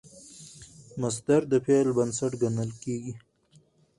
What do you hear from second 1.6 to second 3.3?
فعل بنسټ ګڼل کېږي.